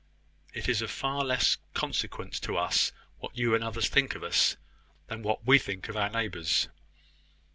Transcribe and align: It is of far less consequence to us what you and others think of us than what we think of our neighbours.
It 0.51 0.67
is 0.67 0.81
of 0.81 0.89
far 0.89 1.23
less 1.23 1.57
consequence 1.75 2.39
to 2.39 2.57
us 2.57 2.91
what 3.19 3.37
you 3.37 3.53
and 3.53 3.63
others 3.63 3.87
think 3.87 4.15
of 4.15 4.23
us 4.23 4.57
than 5.05 5.21
what 5.21 5.45
we 5.45 5.59
think 5.59 5.89
of 5.89 5.95
our 5.95 6.09
neighbours. 6.09 6.69